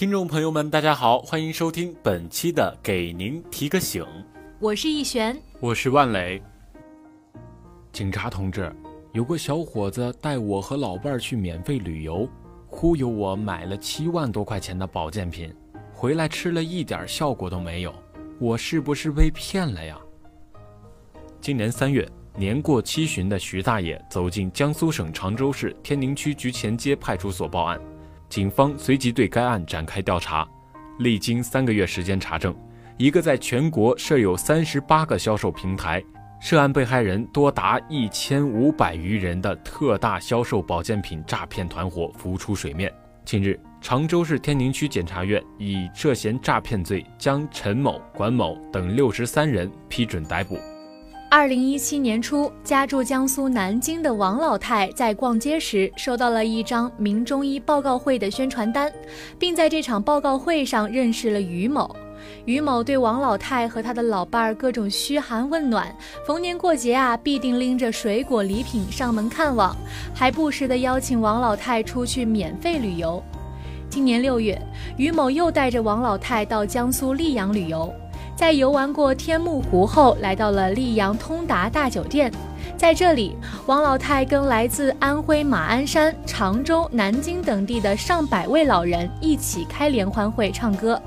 [0.00, 4.02] 听众朋友们，大家好，欢迎收听本期的《给您提个醒》，
[4.58, 6.42] 我是易璇，我是万磊。
[7.92, 8.74] 警察同志，
[9.12, 12.26] 有个小伙子带我和老伴儿去免费旅游，
[12.66, 15.54] 忽悠我买了七万多块钱的保健品，
[15.92, 17.94] 回来吃了一点效果都没有，
[18.38, 20.00] 我是不是被骗了呀？
[21.42, 27.78] 今年三月，年过七旬的徐大爷走进江苏省常州市天宁区局前街派出所报案。
[28.30, 30.48] 警方随即对该案展开调查，
[31.00, 32.54] 历经三个月时间查证，
[32.96, 36.00] 一个在全国设有三十八个销售平台、
[36.40, 42.92] 涉案被害人多达一千五百余人的特大销售保健品诈骗团伙浮出水面。
[43.24, 50.56] 近日，常州市天宁区检察院以涉嫌诈骗罪将陈某、管某等六十三人批准逮捕。
[51.32, 58.92] 二零一七年初，家住江苏南京的王老太在逛街时收到了一张名中医报告会的宣传单，
[59.38, 61.94] 并在这场报告会上认识了于某。
[62.46, 65.94] 于某对王老太和他的老伴儿各种嘘寒问暖，
[66.26, 69.76] 逢年过节啊必定拎着水果礼品上门看望，
[70.12, 73.22] 还不时的邀请王老太出去免费旅游。
[73.88, 74.60] 今年六月，
[74.96, 77.88] 于某又带着王老太到江苏溧阳旅游。
[78.40, 82.32] 在游玩过天目湖后，来到了溧阳通达大酒店。
[82.74, 90.98] 在这里，王老太跟来自安徽马鞍山、常州、南京等地的上百位老人一起开联欢会、唱歌。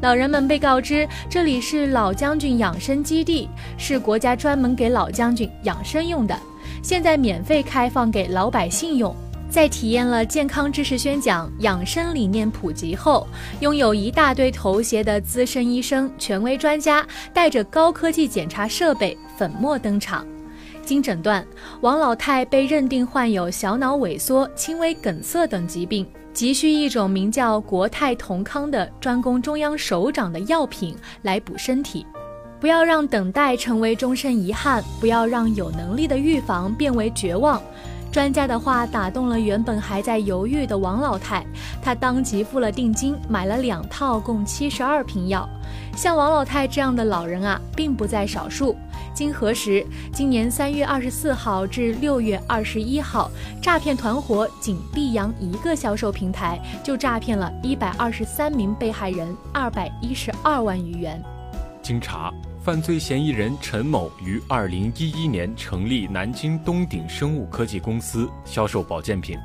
[0.00, 6.34] 老人们被告知，这里是老将军养生基地，是国家专门给老将军养生用的，
[6.82, 9.14] 现在免费开放给老百姓用。
[9.50, 13.26] 在体验了健康知识宣讲、养生理念普及后，
[13.58, 20.24] 拥有一大堆头衔的资深医生、权威专家带着高科技检查设备粉墨登场。
[20.84, 21.44] 经诊断，
[21.80, 32.06] 王老太被认定患有小脑萎缩、轻微梗塞等疾病，急需一种名叫国泰同康的专供中央首长的药品来补身体。
[32.60, 37.60] 不要让等待成为终身遗憾，不要让有能力的预防变为绝望。
[38.12, 41.46] 专家的话打动了原本还在犹豫的王老太，
[41.80, 45.48] 她当即付了定金，买了两套共七十二瓶药。
[45.96, 48.76] 像王老太这样的老人啊，并不在少数。
[49.14, 53.30] 经核实，今年三月二十四号至六月二十一号，
[53.62, 61.22] 诈骗团伙仅溧阳一个销售平台就诈骗了一百二十三名被害人二百一十二万余元。
[61.82, 62.32] 经查。
[62.70, 69.36] 犯罪嫌疑人陈某于二零一一年成立南京东鼎生物科技公司，销售保健品。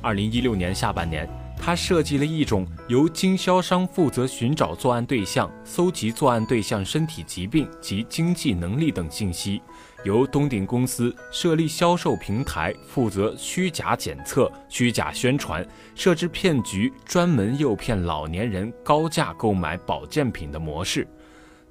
[0.00, 1.28] 二零一六年下半年，
[1.58, 9.60] 他设计了一种由经销商负责寻找作案对象、搜集作案对象身体疾病及经济能力等信息，
[10.04, 15.66] 由东鼎公司设立销售平台，负责虚假检测、虚假宣传，
[15.96, 21.04] 设置骗局，专门诱骗老年人高价购买保健品的模式。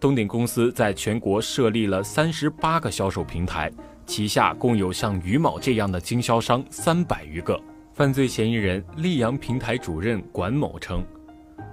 [0.04, 3.72] 东鼎公司在全国设立了三十八个销售平台，
[4.06, 7.58] 旗下共有像于某这样的经销商三百余个。
[7.94, 11.06] 犯罪嫌疑人溧阳平台主任管某称，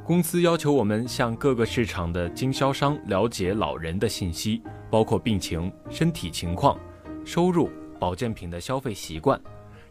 [0.05, 6.79] 公司要求我们向各个市场的经销商了解老人的信息，包括病情、身体情况、
[7.25, 7.69] 收入、
[7.99, 9.41] 保健品的消费习惯，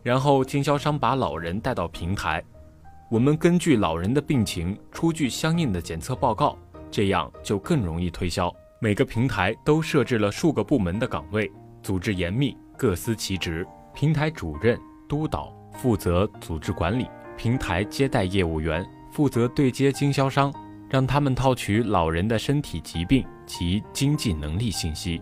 [0.01, 2.41] 然后经销商把老人带到平台，
[3.11, 6.57] 我们根据老人的病情出具相应的检测报告。
[6.91, 8.53] 这样就更容易推销。
[8.79, 11.51] 每个平台都设置了数个部门的岗位，
[11.83, 13.67] 组织严密，各司其职。
[13.93, 20.53] 平台主任、督导负责组织管理，平台接待业务员负责对接经销商，
[20.89, 25.21] 让他们套取老人的身体疾病及经济能力信息，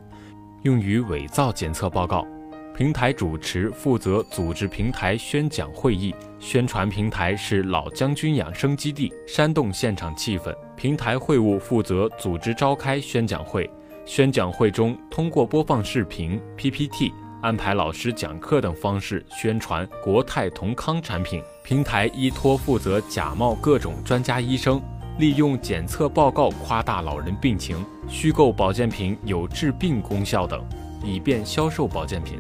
[0.62, 2.28] 用于伪造检测报告。
[2.75, 10.56] 平台主持负责组织平台宣讲会议，宣传平台是老将军养生基地，煽动现场气氛。
[10.77, 13.68] 平台会务负责组织召开宣讲会，
[14.06, 21.41] 宣讲会中通过播放视频、PPT、安排老师讲课等方式宣传国泰同康产品。
[21.63, 24.79] 平台依托负责假冒各种专家医生，
[25.18, 30.63] 利用检测报告夸大老人病情，虚构保健品有治病功效等，
[31.03, 32.39] 以便销售保健品。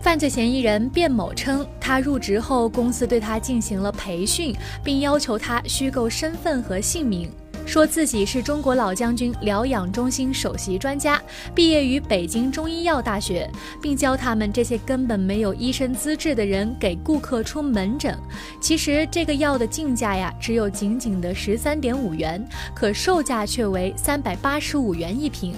[0.00, 7.30] 犯罪嫌疑人卞某称，他入职后，公司对他进行了培训，并要求他虚构身份和姓名。
[7.66, 11.20] 说自己是中国老将军疗养中心首席专家，
[11.54, 13.48] 毕业于北京中医药大学，
[13.80, 18.18] 并教他们这些根本没有医生资质的人给顾客出门诊。
[18.58, 22.42] 其实这个药的进价呀，只有仅仅的十三点五元，
[22.74, 25.54] 可售价却为三百八十五元一瓶。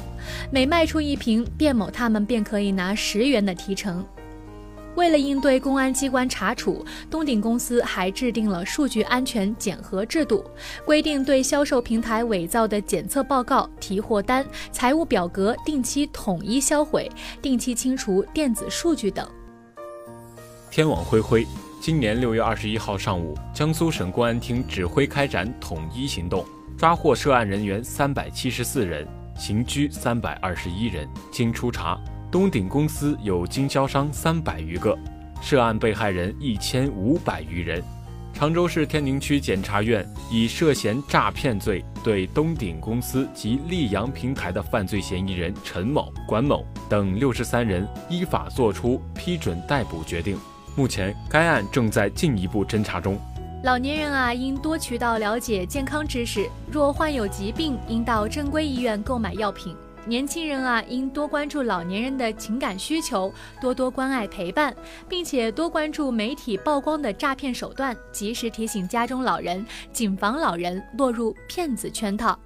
[0.51, 4.05] 每卖出一瓶，卞某他们便可以拿十元的提成。
[4.95, 10.45] 为了应对公安机关查处，东鼎公司还制定了数据安全检核制度，
[10.85, 17.11] 规定对销售平台伪造的检测报告、提货单、财务表格定期统一销毁，
[17.41, 19.27] 定期清除电子数据等。
[20.71, 21.47] 天网恢恢，
[21.81, 26.45] 今年六月二十一号上午，江苏省公安厅指挥开展统一行动，
[26.77, 29.07] 抓获涉案人员三百七十四人，
[29.39, 31.09] 刑拘三百二十一人。
[31.31, 31.99] 经初查。
[32.33, 34.99] 东鼎公司有经销商三百余个，
[35.43, 37.85] 涉案被害人一千五百余人。
[38.33, 50.39] 常州市天宁区检察院以涉嫌诈骗罪对东鼎公司及溧阳平台的犯罪嫌疑人陈某、管某等六十三人依法作出批准逮捕决定。
[50.75, 53.21] 目前，该案正在进一步侦查中。
[53.63, 59.77] 老年人啊，应多渠道了解健康知识，若患有疾病，应到正规医院购买药品。
[60.05, 64.75] 年轻人啊，应多关注老年人的情感需求，多多关爱陪伴，
[65.09, 72.39] 并且多关注媒体曝光的诈骗手段，及时提醒家中老人，谨防老人落入骗子圈套。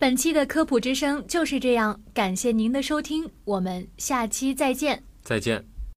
[0.00, 5.02] 本期的科普之声就是这样，感谢您的收听，我们下期再见。
[5.22, 5.71] 再见。